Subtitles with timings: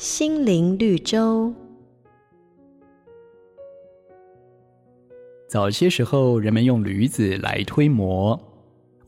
[0.00, 1.52] 心灵绿洲。
[5.46, 8.40] 早些时候，人们用驴子来推磨，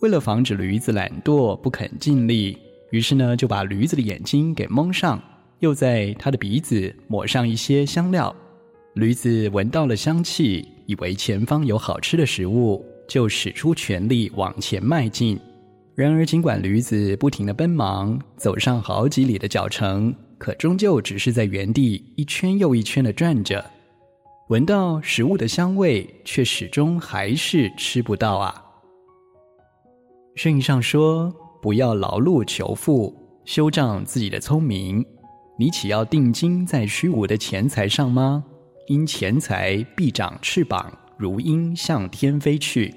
[0.01, 2.59] 为了防止驴子懒惰不肯尽力，
[2.91, 5.19] 于是呢，就把驴子的眼睛给蒙上，
[5.61, 8.37] 又在它的鼻子抹上一些香料。
[8.93, 15.41] 驴子闻到了香气，以为前方有好吃的食物，就使出全力往前迈进。
[15.95, 20.15] 然而，尽管驴子不停的奔忙，走上好几里的脚程。
[20.43, 23.65] 可终究只是在原地一圈又一圈的转着，
[24.49, 28.61] 闻到食物的香味，却始终还是吃不到啊。
[30.35, 35.07] 圣经上说：“不要劳碌求富，休仗自己的聪明。
[35.57, 38.43] 你岂要定睛在虚无的钱财上吗？
[38.89, 42.93] 因钱财必长翅膀，如鹰向天飞去。”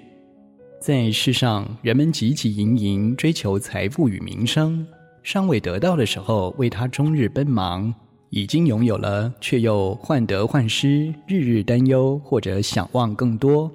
[0.81, 4.83] 在世上，人们汲汲营营追求财富与名声。
[5.25, 7.91] 尚未得到的时候，为他终日奔忙；
[8.29, 13.71] 已经拥有了，却又患得患失，日日担忧，或者想望更多。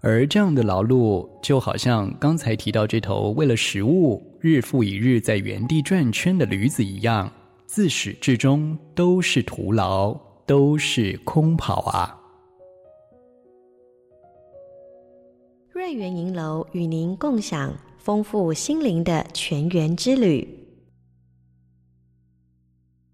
[0.00, 7.30] 而这样的劳碌，就好像刚才提到这头为了食物日复一日在原地转圈的驴子一样，
[7.66, 12.18] 自始至终都是徒劳，都是空跑啊！
[15.74, 20.56] 瑞园银楼与您共享丰富心灵的泉源之旅。